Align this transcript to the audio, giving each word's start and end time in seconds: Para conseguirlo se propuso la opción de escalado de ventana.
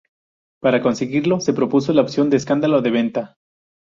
Para 0.61 0.81
conseguirlo 0.81 1.41
se 1.41 1.53
propuso 1.53 1.93
la 1.93 2.01
opción 2.01 2.31
de 2.31 2.37
escalado 2.37 2.81
de 2.81 2.89
ventana. 2.89 3.37